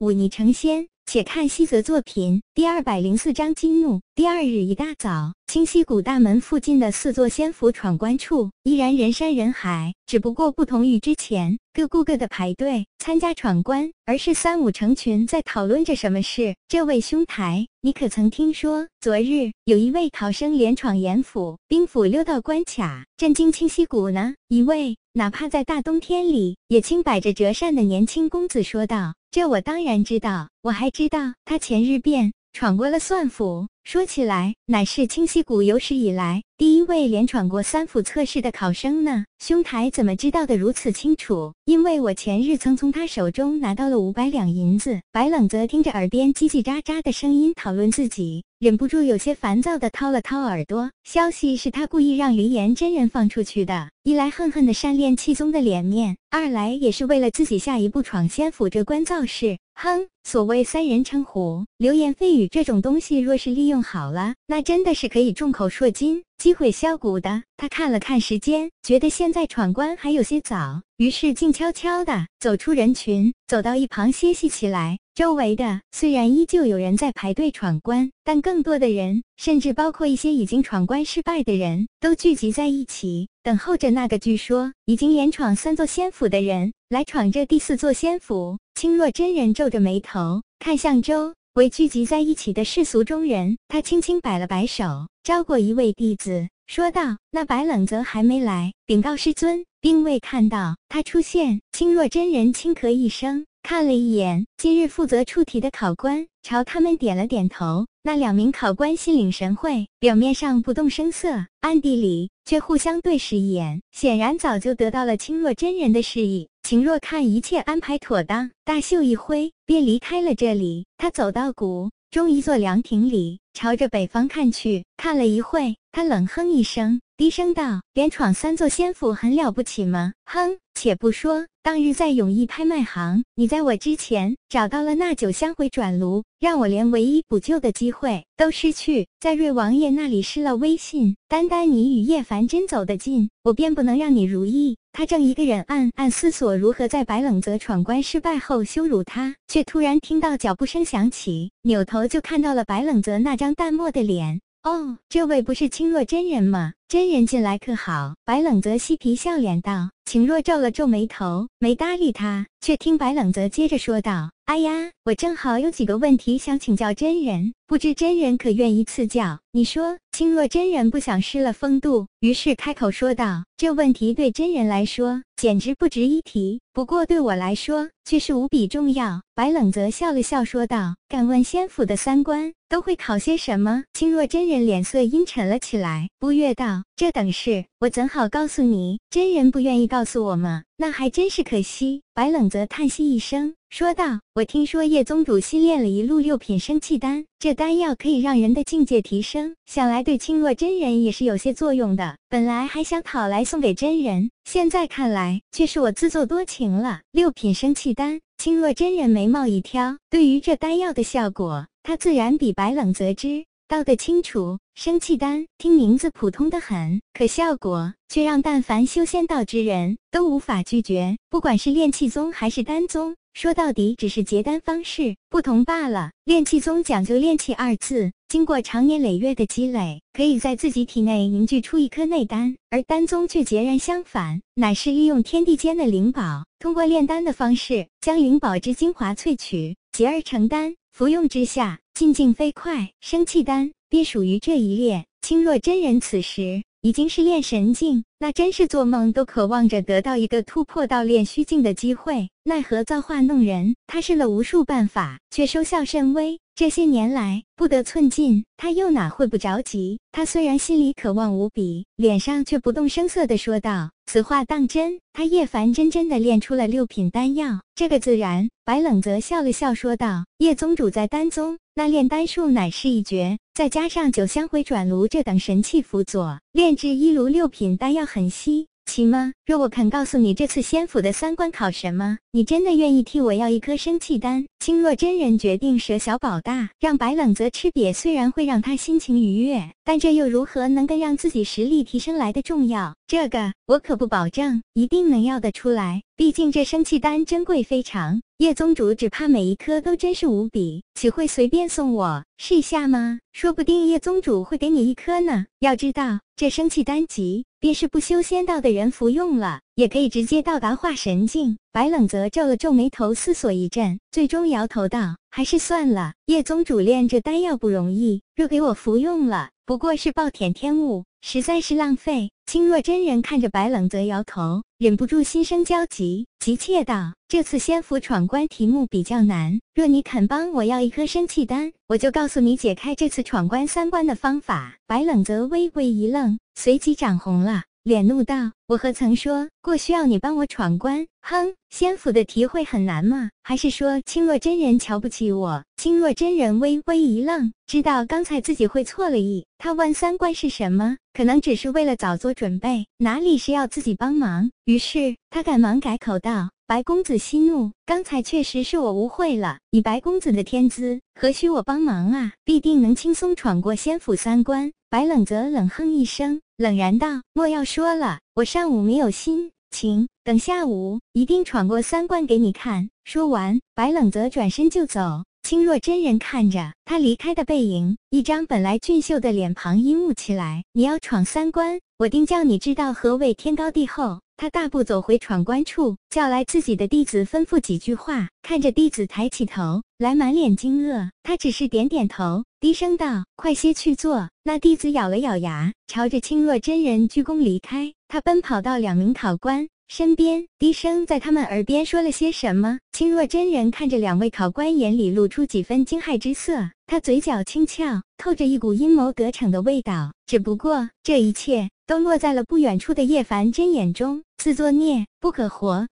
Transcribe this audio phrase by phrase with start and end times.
[0.00, 0.88] 忤逆成仙。
[1.06, 4.00] 且看西泽作品第二百零四章激怒。
[4.14, 16.54] 第二日一大早，清溪谷大门附近的四座仙府闯关处依然人山人海，只不过不同于之前各顾各的排队参加闯关，而是三五成群在讨论着什么事。
[16.68, 24.34] 这位兄台，你可曾听说昨日有一位考生连闯严府、兵府六道关卡，震惊清溪谷呢？
[24.46, 29.14] 一位哪怕在大冬天里也轻摆着折扇的年轻公子说道。
[29.32, 33.68] 这我当然知道，我还知道他前日便闯过了算府。
[33.84, 39.24] 说起来，乃是清溪谷有史以来第一位连闯过三府测试的考生呢。
[39.38, 41.54] 兄台怎么知道的如此清楚？
[41.64, 45.00] 因为我前日曾从他手中拿到了五百两银子。
[45.12, 50.90] 白冷则听着耳边叽叽喳喳的声音讨论自己，忍不住有些烦躁的掏了掏耳朵。
[51.02, 59.56] 消息是他故意让云岩真人放出去的，一来恨恨的扇练气宗的脸面，二来也是为了自己下一步闯仙府这关造势。
[59.76, 66.22] 哼，所谓三人成虎，流言蜚语这种东西，若是利用好了，那真的是可以众口铄金。
[66.36, 67.42] 机会削骨的。
[67.56, 74.98] 他看了看时间，觉得现在闯关还有些早，于是静悄悄的走出人群，走到一旁歇息起来。
[75.20, 88.56] 周围的虽然依旧有人在排队闯关，但更多的人，甚至包括一些已经闯关失败的人，都聚集在一起，等候着那个据说已经连闯三座仙府的人来闯这第四座仙府。
[88.74, 91.34] 青若真人皱着眉头看向周。
[91.54, 107.86] 围聚集在一起的世俗中人，他轻轻摆了摆手，招过一位弟子，说道：“那白冷泽还没来，禀告师尊，并未看到他出现。”青若真人轻咳一声，看了一眼今日负责出题的考官，朝他们点了点头。
[108.02, 116.48] 那两名考官心领神会，表面上不动声色，暗地里却互相对视一眼，显然早就得到了清若真人的示意。
[116.62, 120.86] 秦若看一切安排妥当，大袖一挥，便离开了这里。
[120.96, 141.16] 他走到谷中一座凉亭里，朝着北方看去，看了一会，他冷哼一声，低声道：“连闯三座仙府很了不起吗？”哼，且不说当日在永义拍卖行，你在我之前找到了那九香回转炉，让我连唯一补救的机会都失去，在瑞王爷那里失了威信。
[141.28, 144.78] 单单你与叶凡真走得近，我便不能让你如意。
[144.92, 154.40] 他正一个人暗暗思索如何在白冷泽闯关失败后羞辱他，却突然听到脚步声响起，扭头就看到了白冷泽那张淡漠的脸。
[154.62, 156.74] 哦，这位不是青若真人吗？
[156.86, 158.14] 真人进来可好？
[158.24, 159.90] 白冷泽嬉皮笑脸道。
[160.04, 188.98] 秦若皱了皱眉头，没搭理他，却听白冷泽接着说道：“哎呀，我正好有几个问题想请教真人，不知真人可愿意赐教？”你说，青若真人不想失了风度，于是开口说道：“这问题对真人来说简直不值一提，不过对我来说却是无比重要。”白冷泽笑了笑说道：“敢问仙府的三关都会考些什么？”青若真人脸色阴沉了起来，不悦道：“这等事，我怎好告诉你？
[189.10, 190.64] 真人不愿意告。”诉我吗？
[190.76, 192.02] 那还真是可惜。
[192.14, 202.18] 白冷泽叹息一声，说道：“我听说叶宗主新炼了一路六品生气丹，这丹药可以让人的境界提升，想来对青若真人也是有些作用的。
[202.28, 207.00] 本来还想讨来送给真人，现在看来却是我自作多情了。
[207.12, 214.58] 六品生气丹。”青若真人眉毛一挑，对于这丹药的效果，他自然比白冷泽知道的清楚。
[214.74, 221.16] 生气丹听名字普通的很，可效果却让但凡修仙道之人都无法拒绝。
[221.28, 226.10] 不管是炼气宗还是丹宗，说到底只是结丹方式不同罢了。
[226.24, 240.74] 炼气宗讲究炼气二字，经过长年累月的积累，可以在自己体内凝聚出一颗内丹；而丹宗却截然相反，乃是利用天地间的灵宝，通过炼丹的方式将灵宝之精华萃取，结而成丹。
[240.92, 242.94] 服用之下，进境飞快。
[243.02, 243.72] 生气丹。
[243.90, 245.04] 便属于这一列。
[245.20, 252.30] 青若真人此时已经是炼神境，那真是做梦都渴望着得到一个突破到炼虚境的机会。
[252.44, 256.40] 奈何造化弄人，他试了无数办法，却收效甚微。
[256.54, 259.98] 这些年来不得寸进，他又哪会不着急？
[260.10, 268.48] 他虽然心里渴望无比，脸上却不动声色地说道：“此话当真？”他叶凡真真的炼出了六品丹药，这个自然。
[268.64, 278.69] 白冷泽笑了笑说道：“叶宗主在丹宗。”那炼丹术乃是一绝，再加上九香回转炉这等神器辅佐，炼制一炉六品丹药很稀。
[278.90, 279.32] 奇吗？
[279.46, 284.46] 若我肯告诉你这次仙府的三关考什么，你真的愿意替我要一颗生气丹？
[284.58, 292.96] 青若真人决定舍小保大，让白冷泽吃瘪，虽然会让他心情愉悦，但这又如何能跟让自己实力提升来的重要？
[293.06, 298.20] 这个我可不保证一定能要得出来，毕竟这生气丹珍贵非常。
[298.38, 303.20] 叶宗主只怕每一颗都真实无比，岂会随便送我试一下吗？
[303.32, 305.44] 说不定叶宗主会给你一颗呢。
[305.60, 311.58] 要知道，这生气丹级，便是不修仙道的人服用了，也可以直接到达化神境。
[311.72, 337.62] 白冷泽皱了皱眉头，思索一阵，最终摇头道：“还是算了，叶宗主炼这丹药不容易，若给我服用了，不过是暴殄天物，实在是浪费。”青若真人看着白冷泽摇头，忍不住心生焦急，急切道：“这次仙府闯关题目比较难，若你肯帮我要一颗生气丹，我就告诉你解开这次闯关三关的方法。”白冷泽微微一愣，随即涨红了。
[337.90, 341.08] 脸怒道：“我何曾说过需要你帮我闯关？
[341.22, 343.30] 哼，仙府的题会很难吗？
[343.42, 349.44] 还是说青若真人瞧不起我？”青若真人微微一愣，知道刚才自己会错了意。
[349.58, 354.52] 他问三关是什么，可能只是为了早做准备，哪里是要自己帮忙？
[354.66, 359.58] 于是他赶忙改口道：“白公子息怒，刚才确实是我误会了。
[359.72, 362.34] 以白公子的天资，何须我帮忙啊？
[362.44, 366.40] 必定能轻松闯过仙府三关。”白冷泽冷哼一声。
[366.56, 375.22] 冷然道：“莫要说了，我上午没有心情，等下午一定闯过三关给你看。”说完，白冷泽转身就走。
[375.44, 380.64] 清若真人看着他离开的背影，一张本来俊秀的脸庞阴雾起来。
[380.72, 384.20] 你要闯三关，我定叫你知道何谓天高地厚。
[384.40, 388.30] 他大步走回闯关处，叫来自己的弟子，吩咐几句话。
[388.40, 392.44] 看着弟子抬起头来，满脸惊愕，他只是点点头。
[392.58, 397.92] 低声道：“快些去做。”那弟子咬了咬牙，朝着青若真人鞠躬离开。
[398.08, 402.78] 他奔跑到两名考官身边，低声在他们耳边说了些什么。
[402.92, 406.70] 青若真人看着两位考官，眼里露出几分惊骇之色。
[406.86, 410.14] 他嘴角轻翘，透着一股阴谋得逞的味道。
[410.26, 414.22] 只不过这一切都落在了不远处的叶凡真眼中。
[414.36, 415.88] 自作孽不可活。